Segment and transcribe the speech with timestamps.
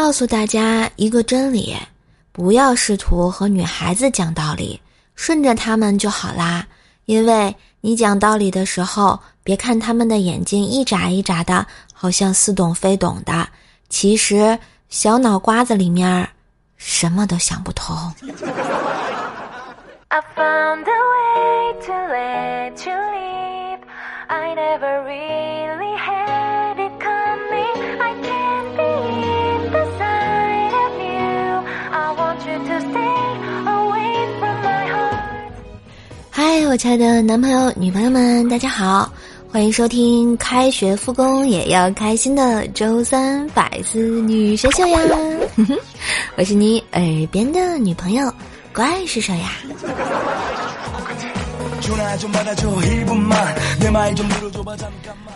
[0.00, 1.76] 告诉大家一个真理：
[2.30, 4.80] 不要试图和女孩子讲道理，
[5.16, 6.64] 顺着她们就好啦。
[7.06, 13.48] 因为你讲道理的时候，别看他们的眼睛一眨一眨的，好像似懂非懂的，
[13.88, 14.56] 其实
[14.88, 16.28] 小脑瓜子里面
[16.76, 17.92] 什么都想不通。
[36.60, 39.12] 嗨，我亲爱的男朋友、女朋友们，大家好，
[39.48, 44.98] 欢迎收听开学复工也要开心的周三百思女神秀呀！
[46.36, 47.00] 我是你耳
[47.30, 48.28] 边的女朋友，
[48.74, 49.52] 怪是谁呀。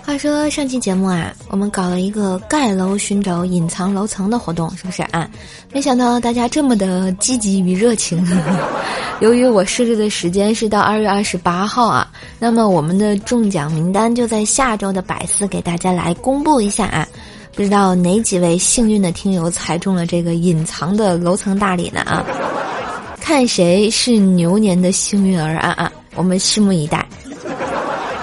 [0.04, 5.28] 话说上期节目啊，我们搞了一个盖楼寻找隐藏楼层的活动，是不是啊？
[5.72, 8.22] 没想到大家这么的积极与热情。
[9.20, 17.06] 由于我设置的时间是到二月二十八号啊，那么我们的中奖名单就在下周的百思给大家来公布一下啊。
[17.54, 22.24] 不知道哪几位幸运的听友猜中了这个隐藏的楼层大礼呢啊？
[23.20, 25.92] 看谁是牛年的幸运儿啊啊！
[26.14, 27.06] 我们拭目以待。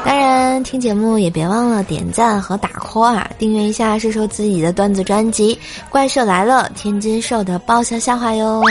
[0.05, 3.29] 当然，听节目也别忘了点赞和打 call 啊！
[3.37, 5.55] 订阅一下瘦瘦自己的段子专辑
[5.89, 8.63] 《怪兽来了》，天津瘦的爆笑笑话哟。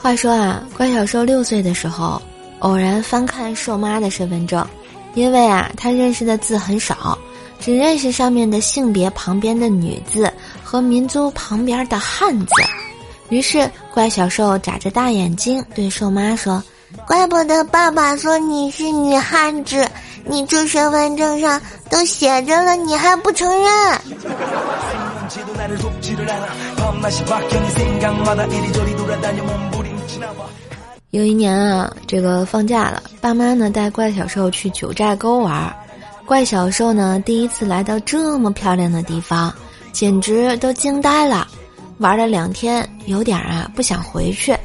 [0.00, 2.20] 话说啊，怪小兽六岁的时候，
[2.60, 4.66] 偶然翻看兽妈的身份证，
[5.14, 7.16] 因为啊，他认识的字很少，
[7.60, 10.32] 只认识上面的性别旁边的女字
[10.64, 12.54] 和民族旁边的汉字。
[13.30, 16.62] 于是，怪小兽眨着大眼睛对兽妈说
[17.06, 19.86] ：“怪不得爸爸说你是女汉子，
[20.24, 23.98] 你这身份证上都写着了，你还不承认。”
[31.10, 35.76] 有一年啊，这个放假了，爸妈呢带怪小兽去九寨沟玩儿，
[36.24, 39.52] 怪小兽呢第一次来到这么漂亮的地方，
[39.92, 41.46] 简直都惊呆了。
[41.98, 44.56] 玩了两天，有点啊不想回去，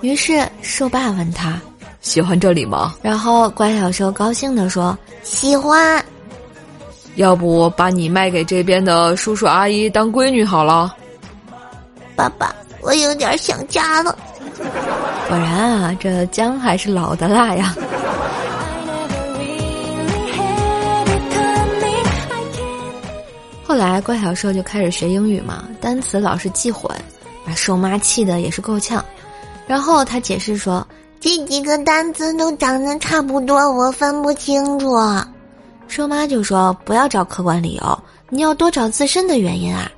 [0.00, 1.60] 于是兽爸问他
[2.00, 6.04] ：“喜欢这里吗？”然后乖小兽高兴地说：“喜欢。”
[7.16, 10.94] 要不把你卖给这边的叔叔阿姨当闺女好了。
[12.14, 14.16] 爸爸，我有点想家了。
[15.28, 17.74] 果然啊，这姜还是老的辣呀。
[23.76, 26.90] 来怪小兽就开始学英语嘛，单词老是记混，
[27.44, 29.04] 把兽妈气的也是够呛。
[29.66, 30.86] 然后他解释说，
[31.20, 34.96] 这几个单词都长得差不多，我分不清楚。
[35.88, 39.90] 兽妈就说：“不要找客观理由，你要多找自身的原因啊。”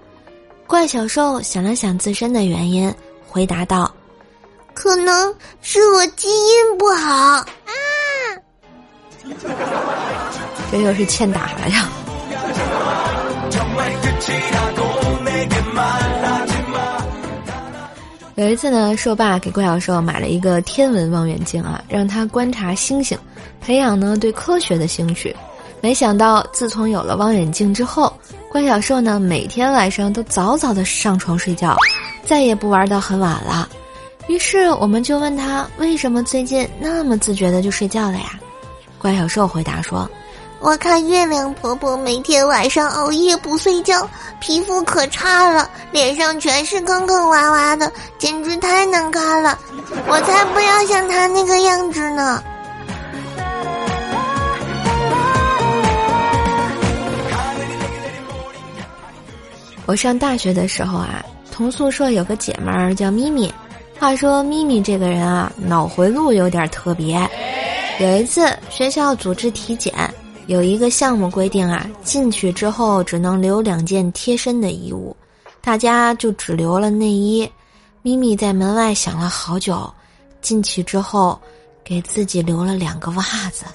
[0.67, 2.94] 怪小兽想了想自身的原因，
[3.27, 3.91] 回答道
[4.75, 7.47] ：“可能是我基因不好啊。”
[10.71, 11.88] 这又是欠打了呀。
[18.37, 23.19] 有一次呢，兽爸给怪小兽买了一个天文望远镜啊，让他观察星星，
[23.61, 25.35] 培养呢对科学的兴趣。
[25.81, 28.13] 没想到，自从有了望远镜之后，
[28.51, 31.77] 怪小兽呢每天晚上都早早的上床睡觉，
[32.25, 33.69] 再也不玩到很晚了。
[34.29, 38.39] 于是我们就问他为什么最近那么自觉的就睡觉了呀？
[38.99, 40.09] 怪小兽回答说
[40.61, 44.09] ：“我看月亮婆婆每天晚上熬夜不睡觉，
[44.41, 49.57] 皮肤可差了，脸上全是坑坑洼洼的，简直太难看了。
[50.09, 52.43] 我才不要像她那个样子呢。”
[59.87, 63.55] 我上大学的时候啊，同宿舍有个姐们儿叫咪咪。
[63.99, 67.19] 话说咪咪这个人啊，脑回路有点特别。
[68.01, 69.93] 有一次学校组织体检，
[70.49, 75.15] 有一个项目规定啊，进去之后只能留两件贴身的衣物，
[75.61, 77.47] 大家就只留了内衣。
[78.00, 79.93] 咪咪在门外想了好久，
[80.41, 81.39] 进去之后
[81.85, 83.23] 给自己留了两个袜
[83.53, 83.67] 子，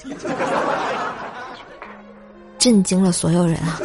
[2.57, 3.79] 震惊了所有人啊。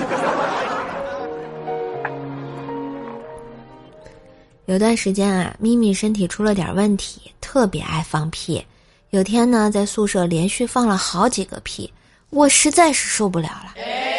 [4.65, 8.65] 有段时间啊，咪咪身体出了点问题，特别爱放屁。
[9.11, 11.93] 有天呢，在宿舍连续放了好几个屁，
[12.31, 13.73] 我实在是受不了了，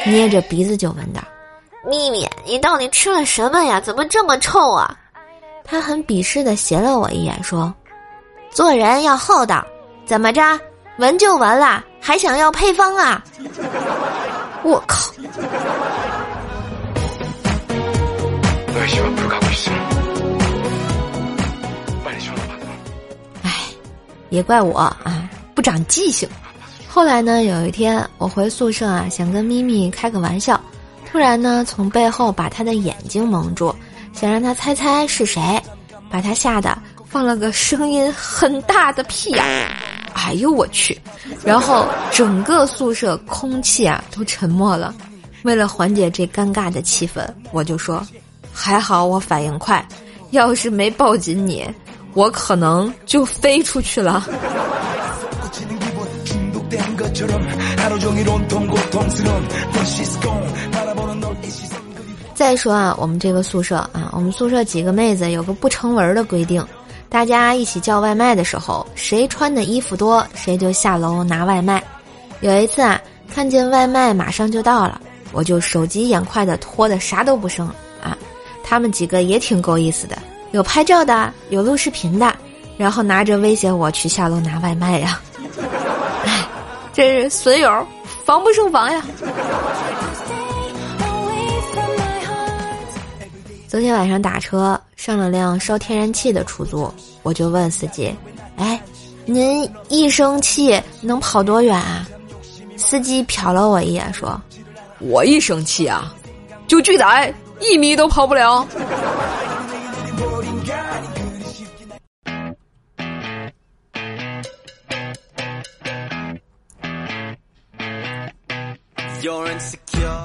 [0.06, 1.22] 捏着鼻子就问道
[1.86, 3.80] ：“咪咪，你到底吃了什么呀？
[3.80, 4.98] 怎么这么臭啊？”
[5.64, 7.72] 他很鄙视的斜了我一眼，说
[8.50, 9.64] ：“做人要厚道，
[10.06, 10.60] 怎么着？
[10.98, 13.24] 闻就闻了，还想要配方啊？”
[14.64, 15.12] 我靠！
[23.44, 23.52] 哎，
[24.30, 26.28] 也怪我啊，不长记性。
[27.00, 30.60] 后来呢，有一天我回宿舍啊，想跟咪咪开个玩笑，
[31.10, 33.74] 突然呢，从背后把他的眼睛蒙住，
[34.12, 35.42] 想让他猜猜是谁，
[36.10, 39.46] 把他吓得放了个声音很大的屁呀！
[40.14, 41.00] 哎呦我去！
[41.46, 44.94] 然后整个宿舍空气啊都沉默了。
[45.44, 48.06] 为了缓解这尴尬的气氛，我就说
[48.52, 49.88] ：“还好我反应快，
[50.32, 51.66] 要是没抱紧你，
[52.14, 54.28] 我可能就飞出去了。”
[62.34, 66.66] 再说啊，我们这个宿舍啊，我们宿舍几个妹子有个不成文的规定。
[67.10, 71.84] 大家一起叫外卖的时候，谁穿的衣服多，谁就下楼拿外卖。
[72.40, 73.02] 有一次啊，
[73.34, 75.02] 看见外卖马上就到了，
[75.32, 77.68] 我就手疾眼快的拖的啥都不剩
[78.02, 78.18] 啊。
[78.64, 80.18] 他们几个也挺够意思的，
[80.52, 82.34] 有拍照的，有录视频的，
[82.78, 85.20] 然后拿着威胁我去下楼拿外卖呀。
[87.00, 87.88] 这是损友，
[88.26, 89.02] 防不胜防呀。
[93.70, 96.94] 昨天晚上打车上了辆烧天然气的出租，
[97.24, 98.14] 我就问司机
[98.60, 98.78] ：“哎，
[99.24, 102.06] 您一生气能跑多远啊？”
[102.76, 104.38] 司机瞟了我一眼说
[105.00, 106.14] ：“我一生气啊，
[106.68, 108.68] 就巨仔一米都跑不了。”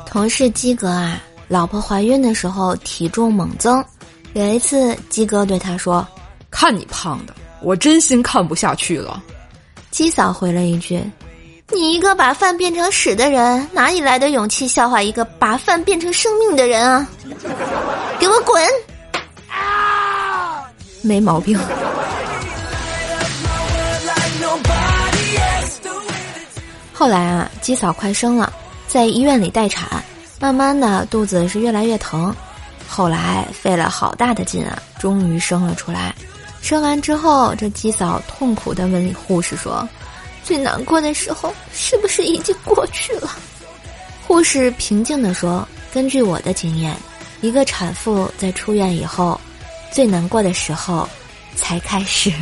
[0.06, 1.20] 同事鸡哥啊。
[1.46, 3.84] 老婆怀孕的时候体重猛增，
[4.32, 6.04] 有一次鸡哥对他说
[6.50, 9.22] ：“看你胖的，我真心看不下去了。”
[9.92, 10.98] 鸡嫂回了一句
[11.70, 17.06] ：“你一个把饭变成屎的人，哪里来的勇气笑话一个把饭变成生命的人啊？
[18.18, 18.66] 给我滚！”
[19.52, 20.64] 啊，
[21.02, 21.58] 没毛病。
[26.94, 28.50] 后来啊，鸡嫂快生了，
[28.94, 30.00] 在医院里待产。
[30.38, 32.32] 慢慢的，肚子是越来越疼，
[32.86, 36.14] 后来费了好大的劲啊，终于生了出来。
[36.62, 39.88] 生完之后，这鸡嫂痛苦的问护士说
[40.44, 43.28] ：“最难过的时候是不是已经过去了？”
[44.28, 46.94] 护士平静的说：“根据我的经验，
[47.40, 49.40] 一个产妇在出院以后，
[49.90, 51.08] 最难过的时候
[51.56, 52.32] 才开始。”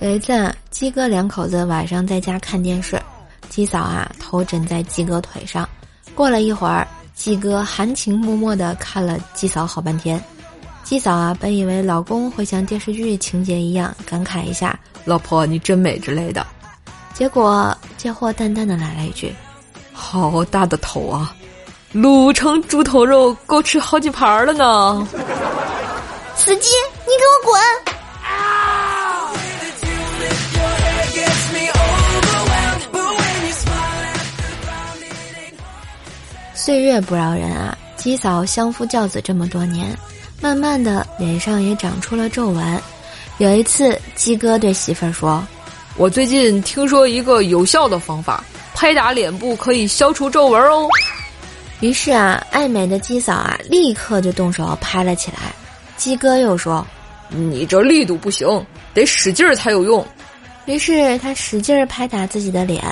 [0.00, 3.00] 有一次，鸡哥两口子晚上在家看电视，
[3.48, 5.66] 鸡嫂啊头枕在鸡哥腿上。
[6.14, 10.22] 过了一会儿，鸡哥含情脉脉的看了鸡嫂好半天。
[10.84, 16.46] 鸡嫂啊本以为老公会像电视剧情节一样感慨一下“老婆你真美”之类的，
[17.14, 19.34] 结果这货淡淡的来了一句
[19.94, 21.34] ：“好大的头啊，
[21.94, 25.08] 卤成猪头肉够吃好几盘了呢。”
[26.36, 26.68] 司机，
[27.06, 27.85] 你给我滚！
[36.66, 37.78] 岁月不饶人啊！
[37.94, 39.96] 鸡嫂相夫教子这么多年，
[40.40, 42.82] 慢慢的脸上也长出了皱纹。
[43.38, 45.46] 有一次，鸡哥对媳妇儿说
[45.96, 48.42] ：“我最近听说一个有效的方法，
[48.74, 50.88] 拍打脸部可以消除皱纹哦。”
[51.78, 55.54] 于是啊，爱美的鸡嫂啊，立刻就动手拍了起来。
[55.96, 56.84] 鸡哥又说
[57.30, 60.04] ：“你这力度不行，得使劲儿才有用。”
[60.66, 62.82] 于是他使劲儿拍打自己的脸。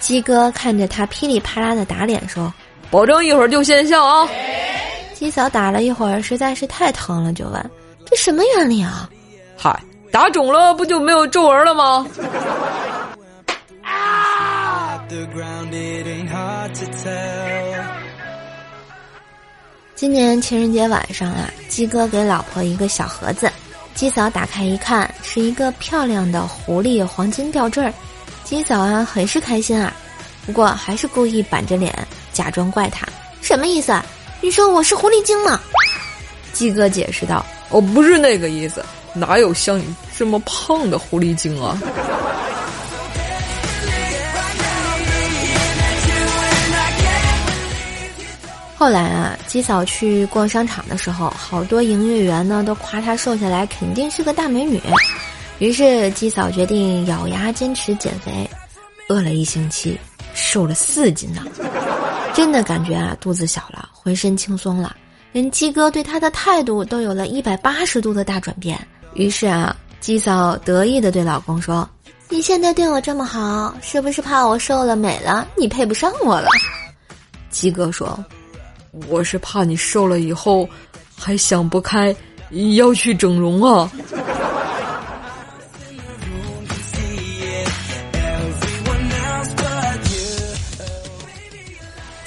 [0.00, 2.52] 鸡哥看着他噼里啪啦的打脸，说。
[2.90, 4.28] 保证一会儿就见效啊！
[5.14, 7.70] 鸡嫂打了一会儿，实在是太疼了，就问
[8.06, 9.08] ：“这什么原理啊？”
[9.56, 9.78] 嗨，
[10.10, 12.06] 打肿了不就没有皱纹了吗？
[19.94, 23.50] 今年情人节晚上啊，鸡哥给老婆一个小盒子，
[23.94, 27.92] 鸡嫂打开一看，是一个漂亮的狐狸黄金吊坠儿，
[28.44, 29.92] 鸡嫂啊很是开心啊。
[30.44, 31.92] 不过还是故意板着脸，
[32.36, 33.08] 假装怪他，
[33.40, 33.98] 什么意思？
[34.42, 35.58] 你说我是狐狸精吗？
[36.52, 39.84] 鸡哥解释道：“我不是那个意思，哪有像你
[40.18, 41.80] 这么胖的狐狸精啊？”
[48.76, 54.78] 后来啊，鸡嫂去逛商场的时候，好多营业员呢都夸她瘦下来肯定是个大美女，
[55.58, 58.46] 于是鸡嫂决定咬牙坚持减肥，
[59.08, 59.98] 饿了一星期。
[60.38, 61.40] 瘦了四斤呢，
[62.36, 64.94] 真的感觉啊肚子小了，浑身轻松了，
[65.32, 68.78] 连鸡哥对他的态度都有了一百八十度的大转变。
[69.14, 71.88] 于是啊，鸡嫂得意的对老公说
[72.28, 76.50] ：“你现在对我这么好，是不是怕我瘦了美了，你配不上我了？
[77.48, 78.22] 鸡哥说
[79.08, 80.68] ：“我是怕你瘦了以后，
[81.16, 82.14] 还想不开，
[82.76, 83.90] 要去整容啊。”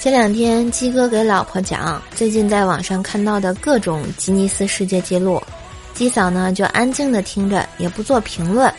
[0.00, 5.42] 前两天鸡哥给老婆讲最近在网上看到的各种吉尼斯世界纪录，
[5.92, 8.72] 鸡嫂呢就安静的听着，也不做评论。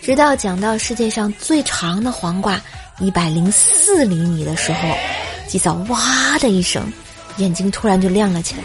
[0.00, 2.60] 直到讲到世界上最长的黄瓜
[3.00, 4.88] 一百零四厘米的时候，
[5.48, 6.84] 鸡嫂哇的一声，
[7.38, 8.62] 眼睛突然就亮了起来。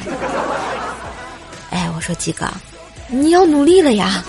[1.71, 2.45] 哎，我说鸡哥，
[3.07, 4.23] 你要努力了呀！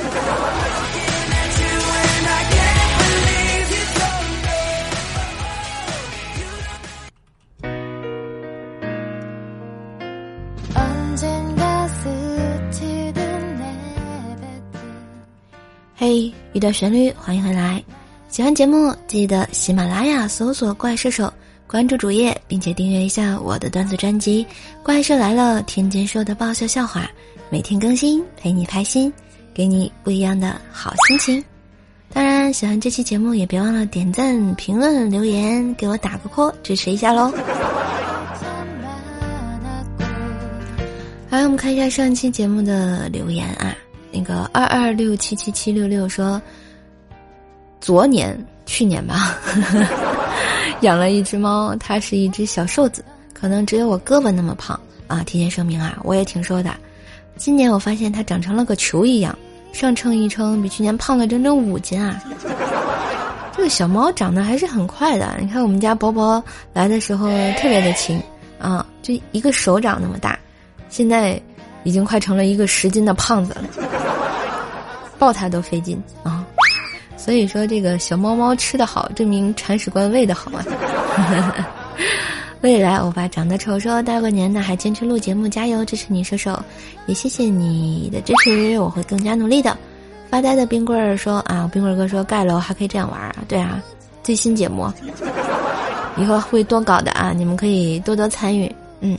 [16.55, 17.83] 一段旋律，欢迎回来。
[18.29, 21.31] 喜欢节目，记得喜马拉雅搜索“怪兽手”，
[21.67, 24.45] 关注主页，并且订阅一下我的段子专辑
[24.85, 27.11] 《怪兽来了》，天津说的爆笑笑话，
[27.51, 29.13] 每天更新，陪你开心，
[29.53, 31.45] 给你不一样的好心情。
[32.13, 37.33] 当然，喜欢这期节目也别忘了点赞、评论、留言，给我打个 call，支持一下喽。
[41.31, 43.77] 来，我们看一下上期节目的留言啊。
[44.15, 46.41] 那个二二六七七七六六说，
[47.81, 49.37] 昨年去年吧，
[50.83, 54.79] 养了一只猫，它是一只小瘦子，可能只有我胳膊那么胖
[55.09, 55.25] 啊。
[55.25, 56.73] 提前声明啊，我也挺瘦的。
[57.37, 59.37] 今年我发现它长成了个球一样，
[59.73, 62.23] 上称一称，比去年胖了整整五斤啊。
[63.57, 66.41] 这个小猫长得还是很快的，你看我们家宝宝
[66.73, 67.29] 来的时候
[67.59, 68.23] 特别的轻
[68.61, 70.39] 啊，就一个手掌那么大，
[70.89, 71.41] 现在
[71.85, 73.65] 已经快成了一个十斤的胖子了。
[75.17, 76.45] 抱它都费劲啊，
[77.17, 80.65] 所以说这个小猫猫吃的好，证明铲屎官喂的好啊。
[82.61, 86.59] 未来欧巴长得丑，说大过年的还坚持录节目，加油支持你射手，
[87.07, 89.77] 也谢谢你的支持，我会更加努力的。
[90.31, 93.81] 发呆的冰棍儿说啊，冰棍儿哥说盖楼还可以这样玩啊，对啊，
[94.23, 94.91] 最新节目，
[96.17, 98.75] 以后会多搞的啊，你们可以多多参与。
[99.01, 99.17] 嗯，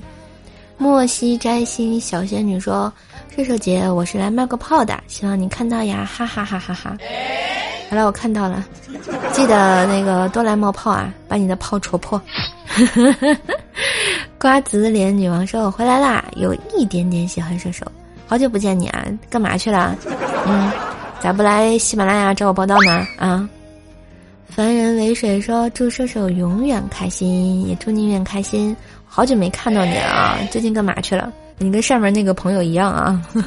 [0.77, 2.91] 莫西摘星小仙女说。
[3.35, 6.95] 射手姐，我是来冒个泡的，希望你看到呀，哈哈哈哈哈！
[7.89, 8.65] 好了，我看到了，
[9.33, 12.21] 记得那个多来冒泡啊，把你的泡戳破。
[14.39, 17.85] 瓜子脸女王说：“我回来啦，有一点点喜欢射手，
[18.25, 19.93] 好久不见你啊，干嘛去了？
[20.47, 20.71] 嗯，
[21.19, 23.05] 咋不来喜马拉雅找我报道呢？
[23.17, 23.49] 啊？”
[24.47, 28.73] 凡人为水说：“祝射手永远开心，也祝你永远开心。
[29.07, 33.21] 好久没看到你了啊，最近干嘛去了？”你跟上面那个朋友一样啊！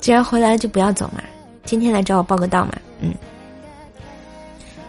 [0.00, 1.20] 既然回来就不要走嘛，
[1.64, 2.70] 今天来找我报个到嘛。
[3.00, 3.12] 嗯，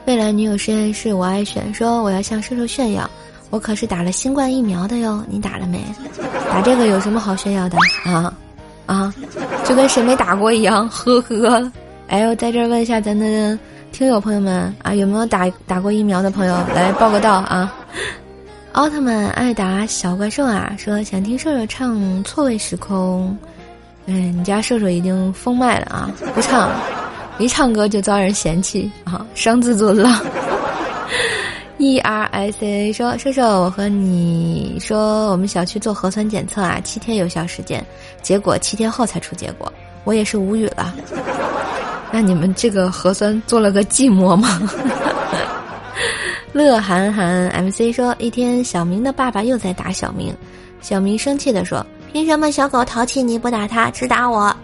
[0.05, 3.09] 未来女友实验室我爱选说我要向射手炫耀，
[3.49, 5.83] 我可是打了新冠疫苗的哟，你打了没？
[6.51, 8.31] 打这个有什么好炫耀的啊？
[8.85, 9.11] 啊，
[9.65, 11.71] 就跟谁没打过一样，呵呵。
[12.09, 13.57] 哎，我在这儿问一下咱的
[13.91, 17.73] 听友朋友们啊，有没有打打过疫苗的朋友来报个到啊？
[18.77, 23.35] 奥特曼艾达小怪兽啊，说想听射手唱《错位时空》。
[24.05, 26.69] 嗯，你家射手已经封麦了啊， 不唱，
[27.39, 30.21] 一唱歌就遭人嫌弃啊，伤自尊了。
[31.79, 37.83] E R S A 说射手，我和你说，我们小区做核酸检测啊，七天有效时间，
[38.21, 40.93] 结果七天后才出结果，我也是无语了。
[42.13, 44.61] 那你们这个核酸做了个寂寞吗？
[46.57, 50.35] 乐涵涵 MC 说：“一天，小明的爸爸又在打小明，
[50.81, 54.55] 小明生气的说：‘凭什么小狗淘气你不打它，只打我？’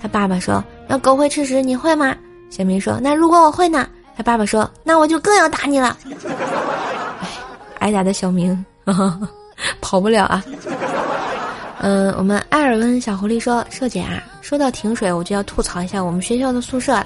[0.00, 2.16] 他爸爸说：‘那狗会吃屎，你会吗？’
[2.50, 5.96] 小明说：‘那如果我会呢？’他爸爸说：‘那我就更要打你了。’，
[7.80, 8.64] 挨打的小明
[9.80, 10.44] 跑不了啊。
[11.80, 17.04] 嗯，我们艾尔温小狐狸说：‘瘦姐啊，说到停水，我就要吐槽一下我们学校的宿舍，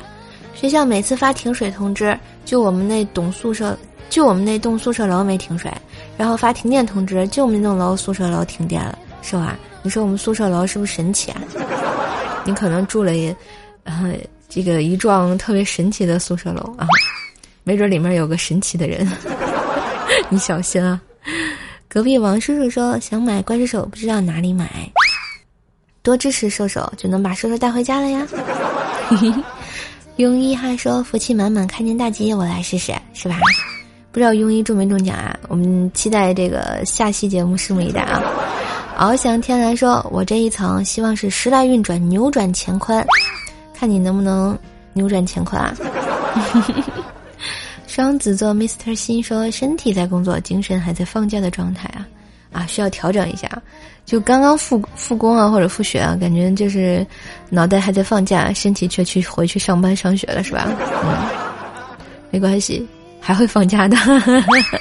[0.54, 3.76] 学校每次发停水通知，就我们那栋宿舍。’
[4.08, 5.70] 就我们那栋宿舍楼没停水，
[6.16, 9.58] 然后发停电通知，就我们那栋楼宿舍楼停电了，是吧？
[9.82, 11.40] 你说我们宿舍楼是不是神奇啊？
[12.44, 13.12] 你可能住了，
[13.84, 14.14] 呃，
[14.48, 16.86] 这个一幢特别神奇的宿舍楼啊，
[17.64, 19.06] 没准里面有个神奇的人，
[20.28, 21.00] 你小心啊！
[21.88, 24.68] 隔壁王叔叔说想买怪兽手，不知道哪里买，
[26.02, 28.26] 多支持兽手就能把兽兽带回家了呀。
[30.18, 33.36] 庸一还说福气满满，开年大吉，我来试试，是吧？
[34.16, 35.38] 不知道庸医中没中奖啊？
[35.46, 38.22] 我们期待这个下期节目，拭目以待啊！
[38.96, 43.06] 翱翔天蓝说：“我这一层希望是时来运转，扭转乾坤，
[43.74, 44.58] 看你能不能
[44.94, 45.76] 扭转乾坤啊！”
[47.86, 52.08] 双子座 Mr 心说：“身体在工作，精神还在放假的状态啊，
[52.52, 53.46] 啊，需要调整一下。
[54.06, 57.06] 就刚刚复复工啊，或者复学啊，感觉就是
[57.50, 60.66] 脑袋还在放假，身体却去回去上班上学了，是吧？
[61.04, 61.28] 嗯，
[62.30, 62.88] 没关系，
[63.26, 63.96] 还会放假的。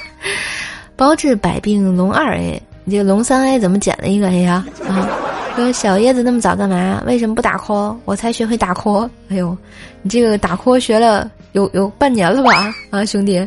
[0.94, 4.64] 包治百病龙二 A，你这个龙三 A 怎么减了一个 A 呀？
[4.88, 5.08] 啊，
[5.56, 7.02] 说小叶子那么早干嘛？
[7.06, 7.96] 为什么不打 call？
[8.04, 9.10] 我才学会打 call。
[9.28, 9.56] 哎呦，
[10.02, 13.38] 你这个打 call 学了。”有有半年了吧，啊兄弟，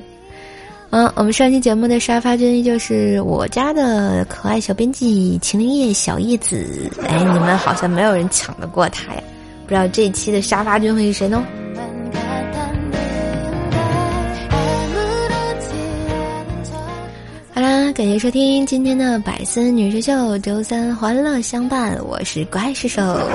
[0.89, 9.21] 嗯，我们上期节目的沙发君依旧是我家的可爱小编辑秦灵叶小叶子，哎，你们好像没有人抢得过他呀，
[9.67, 11.45] 不知道这期的沙发君会是谁呢？
[17.99, 23.29] 感谢收听今天的百思女神秀，周三欢乐相伴，我是怪兽手。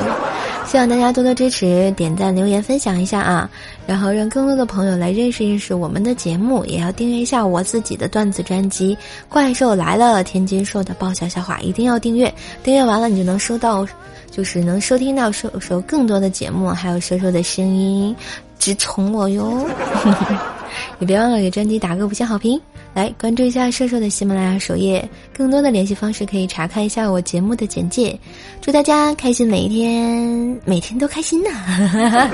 [0.65, 3.51] 希望大家多多支持，点赞、留言、分享一下啊！
[3.87, 8.97] 然后让更多的朋友来认识认识我们的节目，也要订阅一下我自己的段子专辑
[9.29, 12.33] 《怪兽来了》，天津说的爆笑笑话，一定要订阅。
[12.63, 13.87] 订阅完了，你就能收到，
[14.31, 18.17] 就是能收听到收收更多的节目，还有说说的声音，
[18.59, 19.67] 直宠我哟！
[20.99, 22.61] 也别忘了给专辑打个五星好评。
[22.95, 28.17] 来关注一下瘦瘦的喜马拉雅首页，更多的联系方式可以查看一下我节目的简介。
[28.61, 32.31] 祝大家开心每一天，每天都开心呐！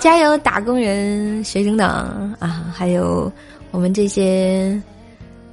[0.00, 3.30] 加油，打工人、学生党啊，还有
[3.70, 4.76] 我们这些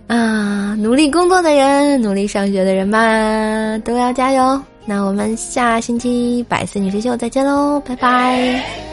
[0.08, 4.60] 啊努力工作的人、努力上学的人们都要加油！
[4.86, 8.89] 那我们下星期百思女神秀再见喽，拜拜。